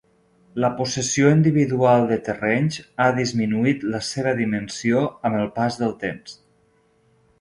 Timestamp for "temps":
6.07-6.35